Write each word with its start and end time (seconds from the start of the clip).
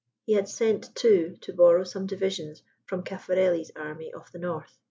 He 0.25 0.33
had 0.33 0.49
sent, 0.49 0.95
too, 0.95 1.37
to 1.41 1.53
borrow 1.53 1.83
some 1.83 2.07
divisions 2.07 2.63
from 2.85 3.03
Caffarelli's 3.03 3.69
Army 3.75 4.11
of 4.11 4.31
the 4.31 4.39
North. 4.39 4.79